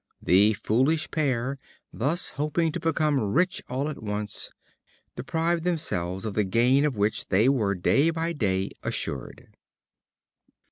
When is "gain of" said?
6.43-6.97